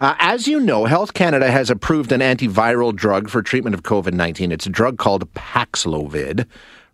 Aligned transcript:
Uh, 0.00 0.14
as 0.20 0.46
you 0.46 0.60
know, 0.60 0.84
Health 0.84 1.12
Canada 1.12 1.50
has 1.50 1.70
approved 1.70 2.12
an 2.12 2.20
antiviral 2.20 2.94
drug 2.94 3.28
for 3.28 3.42
treatment 3.42 3.74
of 3.74 3.82
COVID 3.82 4.12
19. 4.12 4.52
It's 4.52 4.66
a 4.66 4.70
drug 4.70 4.96
called 4.96 5.32
Paxlovid. 5.34 6.46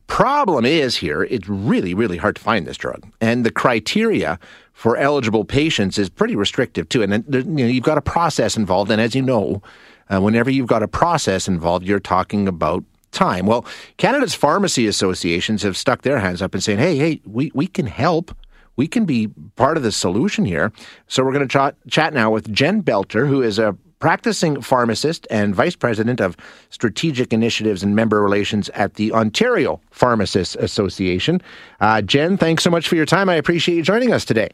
Problem 0.06 0.64
is 0.64 0.96
here, 0.96 1.24
it's 1.24 1.48
really, 1.48 1.94
really 1.94 2.16
hard 2.16 2.36
to 2.36 2.42
find 2.42 2.66
this 2.66 2.76
drug. 2.76 3.06
And 3.20 3.44
the 3.44 3.50
criteria 3.50 4.38
for 4.72 4.96
eligible 4.96 5.44
patients 5.44 5.98
is 5.98 6.08
pretty 6.08 6.36
restrictive 6.36 6.88
too. 6.88 7.02
And 7.02 7.24
you 7.28 7.44
know, 7.44 7.66
you've 7.66 7.84
got 7.84 7.98
a 7.98 8.02
process 8.02 8.56
involved. 8.56 8.90
And 8.90 9.00
as 9.00 9.14
you 9.14 9.22
know, 9.22 9.62
uh, 10.08 10.20
whenever 10.20 10.50
you've 10.50 10.66
got 10.66 10.82
a 10.82 10.88
process 10.88 11.46
involved, 11.46 11.86
you're 11.86 12.00
talking 12.00 12.48
about 12.48 12.84
time. 13.12 13.46
Well, 13.46 13.66
Canada's 13.96 14.34
pharmacy 14.34 14.86
associations 14.86 15.62
have 15.62 15.76
stuck 15.76 16.02
their 16.02 16.18
hands 16.18 16.42
up 16.42 16.54
and 16.54 16.62
saying, 16.62 16.78
hey, 16.78 16.96
hey, 16.96 17.20
we, 17.24 17.50
we 17.54 17.66
can 17.66 17.86
help. 17.86 18.34
We 18.76 18.86
can 18.86 19.04
be 19.04 19.28
part 19.56 19.76
of 19.76 19.82
the 19.82 19.92
solution 19.92 20.44
here. 20.44 20.72
So 21.06 21.24
we're 21.24 21.32
going 21.32 21.48
to 21.48 21.72
ch- 21.72 21.90
chat 21.90 22.12
now 22.12 22.30
with 22.30 22.52
Jen 22.52 22.80
Belcher, 22.80 23.26
who 23.26 23.42
is 23.42 23.58
a 23.58 23.76
practicing 24.00 24.60
pharmacist 24.60 25.26
and 25.30 25.54
vice 25.54 25.76
president 25.76 26.20
of 26.20 26.36
strategic 26.68 27.32
initiatives 27.32 27.82
and 27.82 27.96
member 27.96 28.20
relations 28.20 28.68
at 28.70 28.94
the 28.94 29.12
Ontario 29.12 29.80
Pharmacists 29.90 30.56
Association. 30.56 31.40
Uh, 31.80 32.02
Jen, 32.02 32.36
thanks 32.36 32.62
so 32.62 32.70
much 32.70 32.86
for 32.86 32.96
your 32.96 33.06
time. 33.06 33.30
I 33.30 33.36
appreciate 33.36 33.76
you 33.76 33.82
joining 33.82 34.12
us 34.12 34.24
today. 34.24 34.50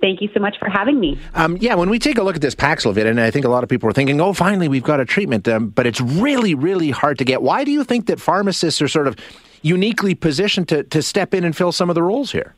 Thank 0.00 0.20
you 0.20 0.28
so 0.34 0.40
much 0.40 0.58
for 0.58 0.68
having 0.68 1.00
me. 1.00 1.18
Um, 1.34 1.56
yeah, 1.58 1.74
when 1.74 1.88
we 1.88 1.98
take 1.98 2.18
a 2.18 2.22
look 2.22 2.36
at 2.36 2.42
this 2.42 2.54
Paxlovid, 2.54 3.06
and 3.06 3.20
I 3.20 3.30
think 3.30 3.44
a 3.44 3.48
lot 3.48 3.62
of 3.62 3.70
people 3.70 3.88
are 3.88 3.92
thinking, 3.92 4.20
oh, 4.20 4.32
finally, 4.32 4.68
we've 4.68 4.82
got 4.82 5.00
a 5.00 5.04
treatment, 5.04 5.48
um, 5.48 5.68
but 5.68 5.86
it's 5.86 6.00
really, 6.00 6.54
really 6.54 6.90
hard 6.90 7.18
to 7.18 7.24
get. 7.24 7.42
Why 7.42 7.64
do 7.64 7.70
you 7.70 7.84
think 7.84 8.06
that 8.06 8.20
pharmacists 8.20 8.82
are 8.82 8.88
sort 8.88 9.06
of 9.06 9.16
uniquely 9.62 10.14
positioned 10.14 10.68
to, 10.68 10.82
to 10.82 11.02
step 11.02 11.32
in 11.32 11.44
and 11.44 11.56
fill 11.56 11.72
some 11.72 11.88
of 11.88 11.94
the 11.94 12.02
roles 12.02 12.32
here? 12.32 12.54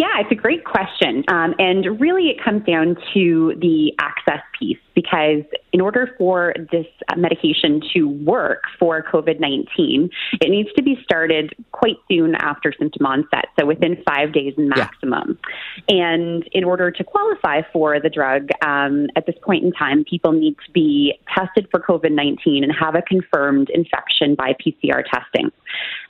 Yeah, 0.00 0.18
it's 0.18 0.32
a 0.32 0.34
great 0.34 0.64
question. 0.64 1.24
Um, 1.28 1.54
and 1.58 2.00
really, 2.00 2.30
it 2.30 2.42
comes 2.42 2.64
down 2.64 2.96
to 3.12 3.52
the 3.60 3.92
access 4.00 4.40
piece 4.58 4.78
because 4.94 5.42
in 5.72 5.80
order 5.80 6.14
for 6.18 6.54
this 6.72 6.86
medication 7.16 7.80
to 7.94 8.08
work 8.08 8.62
for 8.78 9.02
COVID 9.02 9.40
19, 9.40 10.10
it 10.40 10.50
needs 10.50 10.68
to 10.76 10.82
be 10.82 10.98
started 11.02 11.54
quite 11.72 11.96
soon 12.10 12.34
after 12.34 12.72
symptom 12.78 13.06
onset, 13.06 13.46
so 13.58 13.66
within 13.66 14.02
five 14.06 14.32
days 14.32 14.54
maximum. 14.56 15.38
Yeah. 15.88 15.96
And 15.96 16.48
in 16.52 16.64
order 16.64 16.90
to 16.90 17.04
qualify 17.04 17.62
for 17.72 18.00
the 18.00 18.10
drug 18.10 18.48
um, 18.62 19.08
at 19.16 19.26
this 19.26 19.36
point 19.42 19.64
in 19.64 19.72
time, 19.72 20.04
people 20.04 20.32
need 20.32 20.56
to 20.66 20.72
be 20.72 21.18
tested 21.34 21.68
for 21.70 21.80
COVID 21.80 22.12
19 22.12 22.64
and 22.64 22.72
have 22.78 22.94
a 22.94 23.02
confirmed 23.02 23.70
infection 23.70 24.34
by 24.34 24.54
PCR 24.54 25.02
testing. 25.10 25.50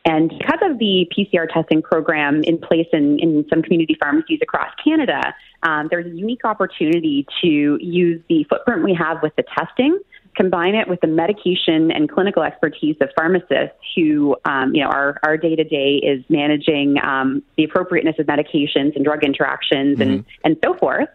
And 0.04 0.30
because 0.30 0.60
of 0.62 0.78
the 0.78 1.06
PCR 1.16 1.46
testing 1.52 1.82
program 1.82 2.42
in 2.44 2.58
place 2.58 2.86
in, 2.92 3.18
in 3.18 3.44
some 3.50 3.62
community 3.62 3.96
pharmacies 4.00 4.40
across 4.42 4.72
Canada, 4.82 5.34
um, 5.62 5.88
there's 5.90 6.06
a 6.06 6.10
unique 6.16 6.44
opportunity 6.44 7.26
to 7.42 7.78
use 7.80 8.22
the 8.28 8.44
footprint 8.44 8.84
we 8.84 8.94
have 8.94 9.22
with 9.22 9.34
the 9.36 9.44
testing 9.56 9.98
combine 10.36 10.74
it 10.74 10.88
with 10.88 11.00
the 11.00 11.06
medication 11.06 11.90
and 11.90 12.10
clinical 12.10 12.42
expertise 12.42 12.96
of 13.00 13.10
pharmacists 13.16 13.76
who, 13.94 14.36
um, 14.44 14.74
you 14.74 14.82
know, 14.82 14.88
our, 14.88 15.18
our 15.22 15.36
day-to-day 15.36 15.96
is 15.96 16.24
managing 16.28 16.96
um, 17.02 17.42
the 17.56 17.64
appropriateness 17.64 18.18
of 18.18 18.26
medications 18.26 18.94
and 18.94 19.04
drug 19.04 19.24
interactions 19.24 19.98
mm-hmm. 19.98 20.10
and, 20.10 20.24
and 20.44 20.56
so 20.64 20.74
forth, 20.74 21.08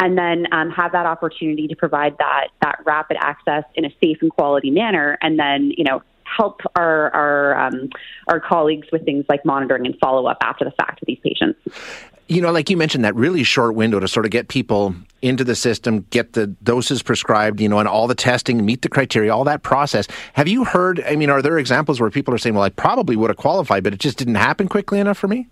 and 0.00 0.18
then 0.18 0.46
um, 0.52 0.70
have 0.70 0.92
that 0.92 1.06
opportunity 1.06 1.66
to 1.66 1.76
provide 1.76 2.16
that, 2.18 2.48
that 2.62 2.78
rapid 2.84 3.16
access 3.20 3.64
in 3.74 3.84
a 3.84 3.90
safe 4.02 4.18
and 4.20 4.30
quality 4.30 4.70
manner, 4.70 5.18
and 5.22 5.38
then, 5.38 5.72
you 5.76 5.84
know, 5.84 6.02
help 6.24 6.60
our 6.76 7.10
our 7.14 7.58
um, 7.58 7.88
our 8.28 8.38
colleagues 8.38 8.86
with 8.92 9.02
things 9.06 9.24
like 9.30 9.42
monitoring 9.46 9.86
and 9.86 9.96
follow 9.98 10.26
up 10.26 10.36
after 10.42 10.62
the 10.62 10.70
fact 10.72 11.00
with 11.00 11.06
these 11.06 11.18
patients 11.24 11.58
you 12.28 12.42
know, 12.42 12.52
like 12.52 12.68
you 12.68 12.76
mentioned, 12.76 13.04
that 13.04 13.14
really 13.14 13.42
short 13.42 13.74
window 13.74 13.98
to 13.98 14.06
sort 14.06 14.26
of 14.26 14.30
get 14.30 14.48
people 14.48 14.94
into 15.22 15.44
the 15.44 15.54
system, 15.54 16.06
get 16.10 16.34
the 16.34 16.46
doses 16.46 17.02
prescribed, 17.02 17.60
you 17.60 17.68
know, 17.68 17.78
and 17.78 17.88
all 17.88 18.06
the 18.06 18.14
testing, 18.14 18.64
meet 18.64 18.82
the 18.82 18.88
criteria, 18.88 19.34
all 19.34 19.44
that 19.44 19.62
process. 19.62 20.06
Have 20.34 20.46
you 20.46 20.64
heard? 20.64 21.02
I 21.08 21.16
mean, 21.16 21.30
are 21.30 21.40
there 21.40 21.58
examples 21.58 22.00
where 22.00 22.10
people 22.10 22.34
are 22.34 22.38
saying, 22.38 22.54
"Well, 22.54 22.64
I 22.64 22.68
probably 22.68 23.16
would 23.16 23.30
have 23.30 23.38
qualified, 23.38 23.82
but 23.82 23.94
it 23.94 24.00
just 24.00 24.18
didn't 24.18 24.36
happen 24.36 24.68
quickly 24.68 25.00
enough 25.00 25.18
for 25.18 25.26
me"? 25.26 25.48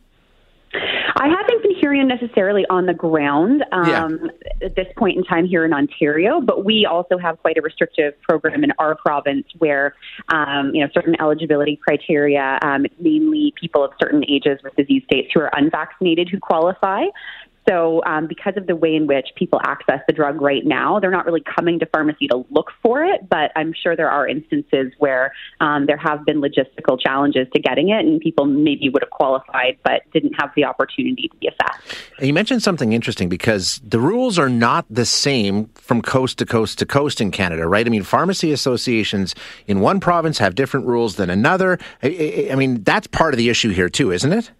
I 0.74 1.28
haven't 1.28 1.65
necessarily 1.94 2.64
on 2.70 2.86
the 2.86 2.94
ground 2.94 3.64
um, 3.72 3.88
yeah. 3.88 4.08
at 4.66 4.76
this 4.76 4.86
point 4.96 5.16
in 5.16 5.24
time 5.24 5.46
here 5.46 5.64
in 5.64 5.72
Ontario, 5.72 6.40
but 6.40 6.64
we 6.64 6.86
also 6.86 7.18
have 7.18 7.40
quite 7.40 7.56
a 7.56 7.62
restrictive 7.62 8.14
program 8.22 8.64
in 8.64 8.72
our 8.78 8.94
province 8.94 9.46
where 9.58 9.94
um, 10.28 10.74
you 10.74 10.82
know 10.82 10.90
certain 10.92 11.14
eligibility 11.20 11.76
criteria, 11.76 12.58
um, 12.62 12.86
mainly 12.98 13.52
people 13.60 13.84
of 13.84 13.92
certain 14.00 14.24
ages 14.28 14.58
with 14.62 14.74
disease 14.76 15.02
states 15.04 15.30
who 15.34 15.40
are 15.40 15.50
unvaccinated 15.54 16.28
who 16.28 16.38
qualify. 16.38 17.04
So, 17.68 18.02
um, 18.04 18.26
because 18.26 18.56
of 18.56 18.66
the 18.66 18.76
way 18.76 18.94
in 18.94 19.06
which 19.06 19.26
people 19.34 19.60
access 19.64 20.00
the 20.06 20.12
drug 20.12 20.40
right 20.40 20.64
now, 20.64 21.00
they're 21.00 21.10
not 21.10 21.26
really 21.26 21.42
coming 21.58 21.78
to 21.80 21.86
pharmacy 21.86 22.28
to 22.28 22.44
look 22.50 22.70
for 22.82 23.04
it, 23.04 23.28
but 23.28 23.50
I'm 23.56 23.72
sure 23.72 23.96
there 23.96 24.10
are 24.10 24.28
instances 24.28 24.92
where 24.98 25.32
um, 25.60 25.86
there 25.86 25.96
have 25.96 26.24
been 26.24 26.40
logistical 26.40 27.00
challenges 27.00 27.48
to 27.54 27.60
getting 27.60 27.88
it, 27.88 28.04
and 28.04 28.20
people 28.20 28.44
maybe 28.44 28.88
would 28.88 29.02
have 29.02 29.10
qualified 29.10 29.78
but 29.82 30.02
didn't 30.12 30.34
have 30.40 30.50
the 30.54 30.64
opportunity 30.64 31.28
to 31.28 31.36
be 31.38 31.48
assessed. 31.48 31.96
You 32.20 32.32
mentioned 32.32 32.62
something 32.62 32.92
interesting 32.92 33.28
because 33.28 33.80
the 33.84 33.98
rules 34.00 34.38
are 34.38 34.48
not 34.48 34.86
the 34.88 35.04
same 35.04 35.66
from 35.74 36.02
coast 36.02 36.38
to 36.38 36.46
coast 36.46 36.78
to 36.78 36.86
coast 36.86 37.20
in 37.20 37.30
Canada, 37.30 37.66
right? 37.66 37.86
I 37.86 37.90
mean, 37.90 38.04
pharmacy 38.04 38.52
associations 38.52 39.34
in 39.66 39.80
one 39.80 40.00
province 40.00 40.38
have 40.38 40.54
different 40.54 40.86
rules 40.86 41.16
than 41.16 41.30
another. 41.30 41.78
I, 42.02 42.48
I 42.52 42.54
mean, 42.54 42.84
that's 42.84 43.06
part 43.06 43.34
of 43.34 43.38
the 43.38 43.48
issue 43.48 43.70
here, 43.70 43.88
too, 43.88 44.12
isn't 44.12 44.32
it? 44.32 44.50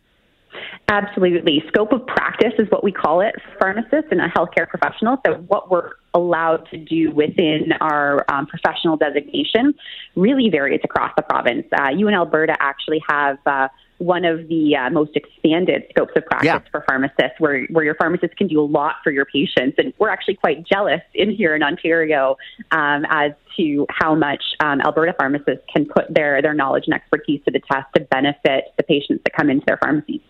Absolutely. 0.89 1.65
Scope 1.69 1.93
of 1.93 2.07
practice 2.07 2.53
is 2.59 2.71
what 2.71 2.85
we 2.85 2.93
call 2.93 3.21
it, 3.21 3.35
pharmacists 3.59 4.09
and 4.13 4.21
a 4.21 4.29
healthcare 4.29 4.69
professional. 4.69 5.17
So, 5.27 5.35
what 5.49 5.69
we're 5.69 5.91
allowed 6.15 6.69
to 6.71 6.77
do 6.77 7.11
within 7.11 7.73
our 7.81 8.25
um, 8.29 8.47
professional 8.47 8.97
designation 8.97 9.75
really 10.15 10.49
varies 10.49 10.81
across 10.85 11.11
the 11.17 11.23
province. 11.23 11.67
Uh, 11.77 11.89
you 11.89 12.07
in 12.07 12.15
Alberta 12.15 12.57
actually 12.61 13.03
have 13.09 13.39
uh, 13.47 13.67
one 13.99 14.25
of 14.25 14.49
the 14.49 14.77
uh, 14.77 14.91
most 14.91 15.17
expanded 15.17 15.85
scopes 15.91 16.13
of 16.17 16.25
practice 16.27 16.47
yeah. 16.47 16.61
for 16.71 16.85
pharmacists, 16.87 17.39
where, 17.39 17.65
where 17.67 17.85
your 17.85 17.95
pharmacist 17.95 18.37
can 18.37 18.47
do 18.47 18.61
a 18.61 18.65
lot 18.65 18.97
for 19.03 19.11
your 19.11 19.25
patients. 19.25 19.77
And 19.79 19.93
we're 19.99 20.11
actually 20.11 20.35
quite 20.35 20.67
jealous 20.67 21.01
in 21.15 21.31
here 21.31 21.55
in 21.55 21.63
Ontario 21.63 22.37
um, 22.73 23.07
as 23.09 23.33
to 23.57 23.87
how 23.89 24.15
much 24.15 24.43
um, 24.61 24.81
Alberta 24.83 25.15
pharmacists 25.19 25.65
can 25.73 25.87
put 25.87 26.13
their, 26.13 26.43
their 26.43 26.55
knowledge 26.55 26.85
and 26.87 26.95
expertise 26.95 27.41
to 27.45 27.51
the 27.51 27.61
test 27.61 27.87
to 27.95 28.01
benefit 28.03 28.75
the 28.77 28.83
patients 28.83 29.23
that 29.25 29.33
come 29.33 29.49
into 29.49 29.65
their 29.67 29.79
pharmacies. 29.79 30.21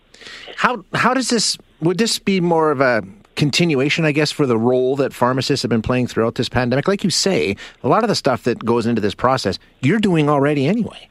How, 0.55 0.83
how 0.93 1.13
does 1.13 1.29
this, 1.29 1.57
would 1.81 1.97
this 1.97 2.19
be 2.19 2.39
more 2.39 2.71
of 2.71 2.81
a 2.81 3.03
continuation, 3.35 4.05
I 4.05 4.13
guess, 4.13 4.31
for 4.31 4.45
the 4.45 4.57
role 4.57 4.95
that 4.95 5.13
pharmacists 5.13 5.61
have 5.63 5.69
been 5.69 5.81
playing 5.81 6.07
throughout 6.07 6.35
this 6.35 6.49
pandemic? 6.49 6.87
Like 6.87 7.03
you 7.03 7.09
say, 7.09 7.55
a 7.83 7.87
lot 7.87 8.03
of 8.03 8.07
the 8.07 8.15
stuff 8.15 8.43
that 8.43 8.63
goes 8.65 8.85
into 8.85 9.01
this 9.01 9.13
process, 9.13 9.59
you're 9.81 9.99
doing 9.99 10.29
already 10.29 10.67
anyway. 10.67 11.09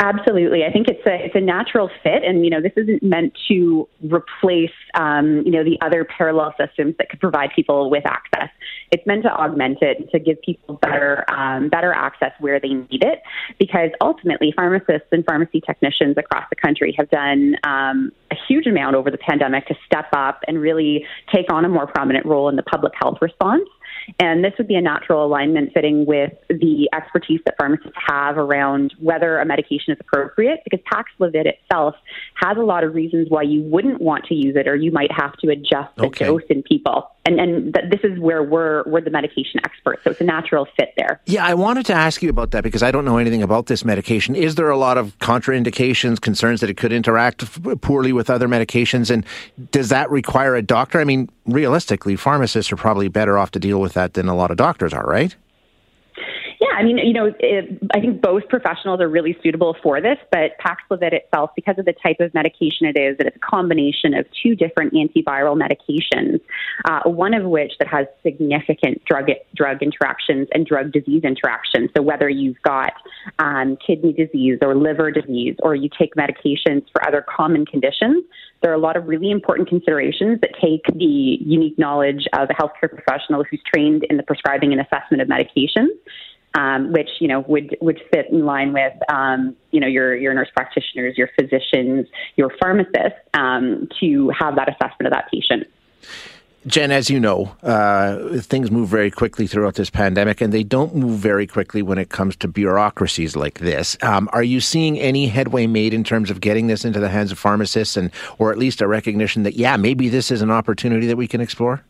Absolutely, 0.00 0.64
I 0.64 0.70
think 0.70 0.86
it's 0.86 1.04
a 1.06 1.24
it's 1.24 1.34
a 1.34 1.40
natural 1.40 1.90
fit, 2.04 2.22
and 2.22 2.44
you 2.44 2.50
know 2.50 2.60
this 2.62 2.72
isn't 2.76 3.02
meant 3.02 3.36
to 3.48 3.88
replace 4.08 4.70
um, 4.94 5.42
you 5.44 5.50
know 5.50 5.64
the 5.64 5.76
other 5.80 6.04
parallel 6.04 6.54
systems 6.56 6.94
that 6.98 7.08
could 7.08 7.18
provide 7.18 7.50
people 7.54 7.90
with 7.90 8.06
access. 8.06 8.48
It's 8.92 9.04
meant 9.08 9.24
to 9.24 9.28
augment 9.28 9.78
it 9.80 10.08
to 10.12 10.20
give 10.20 10.40
people 10.42 10.76
better 10.76 11.24
um, 11.28 11.68
better 11.68 11.92
access 11.92 12.30
where 12.38 12.60
they 12.60 12.68
need 12.68 13.02
it, 13.02 13.22
because 13.58 13.90
ultimately 14.00 14.52
pharmacists 14.54 15.08
and 15.10 15.24
pharmacy 15.24 15.60
technicians 15.60 16.16
across 16.16 16.44
the 16.48 16.56
country 16.56 16.94
have 16.96 17.10
done 17.10 17.56
um, 17.64 18.12
a 18.30 18.36
huge 18.46 18.68
amount 18.68 18.94
over 18.94 19.10
the 19.10 19.18
pandemic 19.18 19.66
to 19.66 19.74
step 19.84 20.06
up 20.12 20.42
and 20.46 20.60
really 20.60 21.04
take 21.34 21.52
on 21.52 21.64
a 21.64 21.68
more 21.68 21.88
prominent 21.88 22.24
role 22.24 22.48
in 22.48 22.54
the 22.54 22.62
public 22.62 22.92
health 22.96 23.18
response. 23.20 23.68
And 24.18 24.44
this 24.44 24.52
would 24.58 24.68
be 24.68 24.74
a 24.74 24.80
natural 24.80 25.24
alignment 25.24 25.72
fitting 25.72 26.06
with 26.06 26.32
the 26.48 26.88
expertise 26.92 27.40
that 27.44 27.56
pharmacists 27.58 27.96
have 28.06 28.36
around 28.38 28.94
whether 29.00 29.38
a 29.38 29.44
medication 29.44 29.92
is 29.92 29.98
appropriate, 30.00 30.60
because 30.64 30.80
Paxlovid 30.90 31.46
itself 31.46 31.94
has 32.34 32.56
a 32.56 32.62
lot 32.62 32.84
of 32.84 32.94
reasons 32.94 33.28
why 33.28 33.42
you 33.42 33.62
wouldn't 33.62 34.00
want 34.00 34.24
to 34.26 34.34
use 34.34 34.56
it 34.56 34.66
or 34.66 34.76
you 34.76 34.90
might 34.90 35.12
have 35.12 35.32
to 35.38 35.50
adjust 35.50 35.94
the 35.96 36.06
okay. 36.06 36.26
dose 36.26 36.42
in 36.48 36.62
people. 36.62 37.10
And, 37.28 37.38
and 37.38 37.74
th- 37.74 37.90
this 37.90 38.00
is 38.04 38.18
where 38.18 38.42
we're, 38.42 38.84
we're 38.86 39.02
the 39.02 39.10
medication 39.10 39.60
experts, 39.62 40.02
so 40.02 40.10
it's 40.10 40.20
a 40.22 40.24
natural 40.24 40.66
fit 40.78 40.94
there. 40.96 41.20
Yeah, 41.26 41.44
I 41.44 41.52
wanted 41.52 41.84
to 41.86 41.92
ask 41.92 42.22
you 42.22 42.30
about 42.30 42.52
that 42.52 42.64
because 42.64 42.82
I 42.82 42.90
don't 42.90 43.04
know 43.04 43.18
anything 43.18 43.42
about 43.42 43.66
this 43.66 43.84
medication. 43.84 44.34
Is 44.34 44.54
there 44.54 44.70
a 44.70 44.78
lot 44.78 44.96
of 44.96 45.18
contraindications, 45.18 46.18
concerns 46.22 46.60
that 46.62 46.70
it 46.70 46.78
could 46.78 46.90
interact 46.90 47.44
poorly 47.82 48.14
with 48.14 48.30
other 48.30 48.48
medications? 48.48 49.10
And 49.10 49.26
does 49.72 49.90
that 49.90 50.10
require 50.10 50.56
a 50.56 50.62
doctor? 50.62 51.00
I 51.00 51.04
mean, 51.04 51.28
realistically, 51.44 52.16
pharmacists 52.16 52.72
are 52.72 52.76
probably 52.76 53.08
better 53.08 53.36
off 53.36 53.50
to 53.50 53.58
deal 53.58 53.78
with 53.78 53.92
that 53.92 54.14
than 54.14 54.26
a 54.26 54.34
lot 54.34 54.50
of 54.50 54.56
doctors 54.56 54.94
are, 54.94 55.04
right? 55.04 55.36
I 56.78 56.84
mean, 56.84 56.98
you 56.98 57.12
know, 57.12 57.34
it, 57.40 57.76
I 57.92 57.98
think 57.98 58.22
both 58.22 58.48
professionals 58.48 59.00
are 59.00 59.08
really 59.08 59.36
suitable 59.42 59.76
for 59.82 60.00
this, 60.00 60.16
but 60.30 60.52
Paxlovid 60.64 61.12
itself, 61.12 61.50
because 61.56 61.74
of 61.76 61.86
the 61.86 61.92
type 61.92 62.20
of 62.20 62.32
medication 62.34 62.86
it 62.86 62.96
is, 62.96 63.18
that 63.18 63.26
it's 63.26 63.36
a 63.36 63.40
combination 63.40 64.14
of 64.14 64.26
two 64.40 64.54
different 64.54 64.92
antiviral 64.92 65.60
medications, 65.60 66.40
uh, 66.84 67.00
one 67.10 67.34
of 67.34 67.44
which 67.44 67.72
that 67.80 67.88
has 67.88 68.06
significant 68.22 69.04
drug 69.06 69.26
drug 69.56 69.82
interactions 69.82 70.46
and 70.52 70.66
drug 70.66 70.92
disease 70.92 71.24
interactions. 71.24 71.90
So 71.96 72.02
whether 72.02 72.28
you've 72.28 72.62
got 72.62 72.92
um, 73.40 73.76
kidney 73.84 74.12
disease 74.12 74.58
or 74.62 74.76
liver 74.76 75.10
disease, 75.10 75.56
or 75.64 75.74
you 75.74 75.88
take 75.98 76.14
medications 76.14 76.84
for 76.92 77.04
other 77.04 77.26
common 77.28 77.66
conditions, 77.66 78.22
there 78.62 78.70
are 78.70 78.76
a 78.76 78.80
lot 78.80 78.96
of 78.96 79.08
really 79.08 79.32
important 79.32 79.68
considerations 79.68 80.40
that 80.42 80.50
take 80.60 80.84
the 80.94 81.38
unique 81.40 81.76
knowledge 81.76 82.26
of 82.34 82.48
a 82.50 82.54
healthcare 82.54 82.88
professional 82.88 83.42
who's 83.42 83.62
trained 83.66 84.04
in 84.08 84.16
the 84.16 84.22
prescribing 84.22 84.72
and 84.72 84.80
assessment 84.80 85.20
of 85.20 85.26
medications 85.26 85.88
um, 86.54 86.92
which 86.92 87.08
you 87.20 87.28
know 87.28 87.40
would 87.48 87.76
would 87.80 88.00
fit 88.12 88.26
in 88.30 88.44
line 88.44 88.72
with 88.72 88.94
um, 89.08 89.56
you 89.70 89.80
know 89.80 89.86
your 89.86 90.16
your 90.16 90.34
nurse 90.34 90.50
practitioners, 90.54 91.16
your 91.16 91.28
physicians, 91.38 92.06
your 92.36 92.50
pharmacists 92.60 93.18
um, 93.34 93.88
to 94.00 94.30
have 94.30 94.56
that 94.56 94.68
assessment 94.68 95.06
of 95.06 95.12
that 95.12 95.30
patient. 95.32 95.66
Jen, 96.66 96.90
as 96.90 97.08
you 97.08 97.20
know, 97.20 97.54
uh, 97.62 98.40
things 98.40 98.70
move 98.70 98.88
very 98.88 99.10
quickly 99.10 99.46
throughout 99.46 99.76
this 99.76 99.90
pandemic, 99.90 100.40
and 100.40 100.52
they 100.52 100.64
don't 100.64 100.94
move 100.94 101.18
very 101.18 101.46
quickly 101.46 101.82
when 101.82 101.98
it 101.98 102.10
comes 102.10 102.36
to 102.36 102.48
bureaucracies 102.48 103.36
like 103.36 103.60
this. 103.60 103.96
Um, 104.02 104.28
are 104.32 104.42
you 104.42 104.60
seeing 104.60 104.98
any 104.98 105.28
headway 105.28 105.66
made 105.66 105.94
in 105.94 106.04
terms 106.04 106.30
of 106.30 106.40
getting 106.40 106.66
this 106.66 106.84
into 106.84 107.00
the 107.00 107.08
hands 107.08 107.32
of 107.32 107.38
pharmacists, 107.38 107.96
and 107.96 108.10
or 108.38 108.50
at 108.50 108.58
least 108.58 108.82
a 108.82 108.88
recognition 108.88 109.44
that 109.44 109.54
yeah, 109.54 109.76
maybe 109.76 110.08
this 110.08 110.30
is 110.30 110.42
an 110.42 110.50
opportunity 110.50 111.06
that 111.06 111.16
we 111.16 111.28
can 111.28 111.40
explore? 111.40 111.82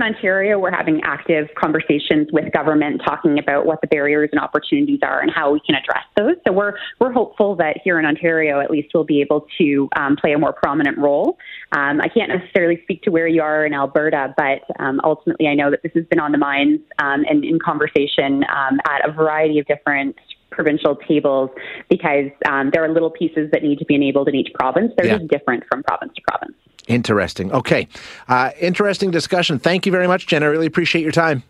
In 0.00 0.14
Ontario, 0.14 0.58
we're 0.58 0.70
having 0.70 1.02
active 1.04 1.48
conversations 1.58 2.28
with 2.32 2.50
government 2.54 3.02
talking 3.04 3.38
about 3.38 3.66
what 3.66 3.82
the 3.82 3.86
barriers 3.86 4.30
and 4.32 4.40
opportunities 4.40 5.00
are 5.02 5.20
and 5.20 5.30
how 5.30 5.52
we 5.52 5.60
can 5.60 5.74
address 5.74 6.04
those. 6.16 6.36
So 6.46 6.54
we're 6.54 6.72
we're 6.98 7.12
hopeful 7.12 7.54
that 7.56 7.80
here 7.84 7.98
in 7.98 8.06
Ontario, 8.06 8.60
at 8.60 8.70
least, 8.70 8.92
we'll 8.94 9.04
be 9.04 9.20
able 9.20 9.46
to 9.58 9.90
um, 9.96 10.16
play 10.16 10.32
a 10.32 10.38
more 10.38 10.54
prominent 10.54 10.96
role. 10.96 11.36
Um, 11.72 12.00
I 12.00 12.08
can't 12.08 12.30
necessarily 12.30 12.80
speak 12.84 13.02
to 13.02 13.10
where 13.10 13.28
you 13.28 13.42
are 13.42 13.66
in 13.66 13.74
Alberta, 13.74 14.32
but 14.38 14.62
um, 14.82 15.02
ultimately, 15.04 15.48
I 15.48 15.54
know 15.54 15.70
that 15.70 15.82
this 15.82 15.92
has 15.94 16.06
been 16.06 16.18
on 16.18 16.32
the 16.32 16.38
minds 16.38 16.80
um, 16.98 17.26
and 17.28 17.44
in 17.44 17.58
conversation 17.58 18.42
um, 18.44 18.80
at 18.88 19.06
a 19.06 19.12
variety 19.12 19.58
of 19.58 19.66
different 19.66 20.16
provincial 20.50 20.96
tables 20.96 21.50
because 21.90 22.30
um, 22.48 22.70
there 22.72 22.82
are 22.82 22.88
little 22.88 23.10
pieces 23.10 23.50
that 23.52 23.62
need 23.62 23.78
to 23.78 23.84
be 23.84 23.96
enabled 23.96 24.28
in 24.28 24.34
each 24.34 24.52
province. 24.54 24.92
They're 24.96 25.08
yeah. 25.08 25.18
just 25.18 25.30
different 25.30 25.64
from 25.70 25.82
province 25.82 26.12
to 26.16 26.22
province. 26.26 26.56
Interesting. 26.90 27.52
Okay. 27.52 27.86
Uh, 28.26 28.50
interesting 28.58 29.12
discussion. 29.12 29.60
Thank 29.60 29.86
you 29.86 29.92
very 29.92 30.08
much, 30.08 30.26
Jen. 30.26 30.42
I 30.42 30.46
really 30.46 30.66
appreciate 30.66 31.02
your 31.02 31.12
time. 31.12 31.44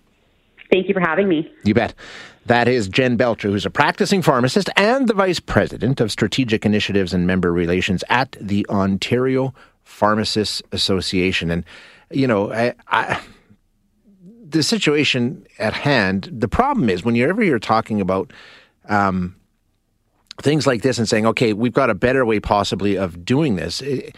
Thank 0.71 0.87
you 0.87 0.93
for 0.93 1.01
having 1.01 1.29
me. 1.29 1.51
You 1.65 1.73
bet. 1.73 1.95
That 2.45 2.69
is 2.69 2.89
Jen 2.89 3.17
Belcher, 3.17 3.49
who's 3.49 3.65
a 3.65 3.71
practicing 3.71 4.21
pharmacist 4.21 4.69
and 4.77 5.09
the 5.09 5.15
Vice 5.15 5.41
President 5.41 5.99
of 5.99 6.13
Strategic 6.13 6.67
Initiatives 6.67 7.15
and 7.15 7.27
Member 7.27 7.55
Relations 7.55 8.05
at 8.11 8.37
the 8.39 8.67
Ontario 8.69 9.55
Pharmacists 9.83 10.63
Association. 10.73 11.51
And, 11.51 11.65
you 12.11 12.27
know, 12.27 12.53
I, 12.53 12.75
I, 12.89 13.23
the 14.47 14.63
situation 14.63 15.47
at 15.59 15.73
hand, 15.73 16.29
the 16.31 16.49
problem 16.49 16.91
is 16.91 17.03
whenever 17.03 17.43
you're 17.43 17.59
talking 17.59 18.03
about 18.03 18.31
um, 18.91 19.37
things 20.43 20.67
like 20.67 20.83
this 20.83 20.99
and 20.99 21.09
saying, 21.09 21.25
okay, 21.27 21.55
we've 21.55 21.73
got 21.73 21.89
a 21.89 21.95
better 21.95 22.27
way 22.27 22.41
possibly 22.41 22.97
of 22.99 23.25
doing 23.25 23.57
this. 23.57 23.81
It, 23.81 24.15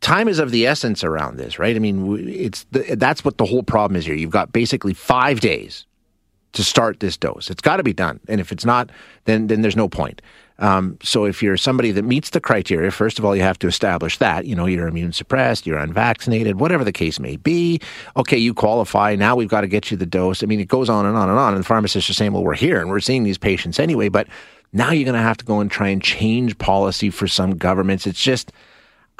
time 0.00 0.28
is 0.28 0.38
of 0.38 0.50
the 0.50 0.66
essence 0.66 1.04
around 1.04 1.36
this, 1.36 1.58
right? 1.58 1.76
I 1.76 1.78
mean, 1.78 2.28
it's 2.28 2.64
the, 2.70 2.96
that's 2.96 3.24
what 3.24 3.38
the 3.38 3.46
whole 3.46 3.62
problem 3.62 3.96
is 3.96 4.06
here. 4.06 4.14
You've 4.14 4.30
got 4.30 4.52
basically 4.52 4.94
five 4.94 5.40
days 5.40 5.86
to 6.52 6.64
start 6.64 7.00
this 7.00 7.16
dose. 7.16 7.50
It's 7.50 7.62
got 7.62 7.76
to 7.76 7.82
be 7.82 7.92
done, 7.92 8.20
and 8.28 8.40
if 8.40 8.50
it's 8.52 8.64
not, 8.64 8.90
then 9.24 9.46
then 9.46 9.62
there's 9.62 9.76
no 9.76 9.88
point. 9.88 10.22
Um, 10.58 10.98
so 11.02 11.24
if 11.24 11.42
you're 11.42 11.56
somebody 11.56 11.90
that 11.92 12.02
meets 12.02 12.30
the 12.30 12.40
criteria, 12.40 12.90
first 12.90 13.18
of 13.18 13.24
all, 13.24 13.34
you 13.34 13.40
have 13.40 13.58
to 13.60 13.66
establish 13.66 14.18
that 14.18 14.44
you 14.44 14.54
know 14.54 14.66
you're 14.66 14.88
immune 14.88 15.12
suppressed, 15.12 15.66
you're 15.66 15.78
unvaccinated, 15.78 16.60
whatever 16.60 16.84
the 16.84 16.92
case 16.92 17.18
may 17.18 17.36
be. 17.36 17.80
Okay, 18.16 18.36
you 18.36 18.52
qualify. 18.52 19.16
Now 19.16 19.36
we've 19.36 19.48
got 19.48 19.62
to 19.62 19.68
get 19.68 19.90
you 19.90 19.96
the 19.96 20.06
dose. 20.06 20.42
I 20.42 20.46
mean, 20.46 20.60
it 20.60 20.68
goes 20.68 20.90
on 20.90 21.06
and 21.06 21.16
on 21.16 21.30
and 21.30 21.38
on. 21.38 21.54
And 21.54 21.62
the 21.62 21.66
pharmacists 21.66 22.10
are 22.10 22.14
saying, 22.14 22.32
well, 22.32 22.44
we're 22.44 22.54
here 22.54 22.80
and 22.80 22.90
we're 22.90 23.00
seeing 23.00 23.24
these 23.24 23.38
patients 23.38 23.78
anyway, 23.78 24.10
but 24.10 24.28
now 24.72 24.90
you're 24.92 25.04
going 25.04 25.14
to 25.14 25.22
have 25.22 25.38
to 25.38 25.44
go 25.44 25.60
and 25.60 25.70
try 25.70 25.88
and 25.88 26.02
change 26.02 26.56
policy 26.58 27.10
for 27.10 27.26
some 27.26 27.56
governments. 27.56 28.06
It's 28.06 28.22
just 28.22 28.52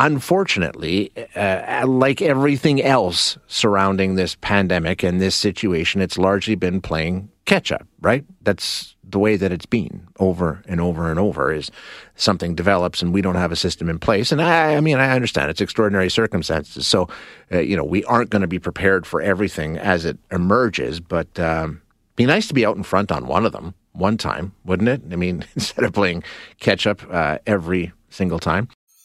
unfortunately, 0.01 1.13
uh, 1.37 1.87
like 1.87 2.23
everything 2.23 2.83
else 2.83 3.37
surrounding 3.47 4.15
this 4.15 4.35
pandemic 4.41 5.03
and 5.03 5.21
this 5.21 5.37
situation, 5.37 6.01
it's 6.01 6.17
largely 6.17 6.55
been 6.55 6.81
playing 6.81 7.31
catch 7.45 7.71
up, 7.71 7.87
right? 8.01 8.25
That's 8.41 8.97
the 9.05 9.19
way 9.19 9.37
that 9.37 9.53
it's 9.53 9.67
been 9.67 10.07
over 10.19 10.63
and 10.67 10.81
over 10.81 11.11
and 11.11 11.21
over 11.21 11.53
is 11.53 11.71
something 12.15 12.55
develops 12.55 13.03
and 13.03 13.13
we 13.13 13.21
don't 13.21 13.35
have 13.35 13.53
a 13.53 13.57
system 13.57 13.91
in 13.91 13.99
place. 13.99 14.33
And 14.33 14.41
I, 14.41 14.77
I 14.77 14.81
mean, 14.81 14.97
I 14.99 15.11
understand 15.11 15.51
it's 15.51 15.61
extraordinary 15.61 16.09
circumstances. 16.09 16.87
So, 16.87 17.09
uh, 17.53 17.59
you 17.59 17.77
know, 17.77 17.85
we 17.85 18.03
aren't 18.05 18.31
going 18.31 18.43
to 18.43 18.49
be 18.49 18.59
prepared 18.59 19.07
for 19.07 19.21
everything 19.21 19.77
as 19.77 20.07
it 20.07 20.19
emerges, 20.31 20.99
but 21.01 21.39
um, 21.39 21.83
be 22.17 22.25
nice 22.25 22.49
to 22.49 22.55
be 22.55 22.65
out 22.65 22.77
in 22.77 22.85
front 22.85 23.13
on 23.13 23.27
one 23.27 23.45
of 23.45 23.53
them 23.53 23.75
one 23.93 24.17
time, 24.17 24.53
wouldn't 24.65 24.89
it? 24.89 25.03
I 25.13 25.17
mean, 25.17 25.45
instead 25.55 25.85
of 25.85 25.93
playing 25.93 26.23
catch 26.59 26.87
up 26.87 27.03
uh, 27.11 27.39
every 27.47 27.93
single 28.09 28.39
time. 28.39 28.69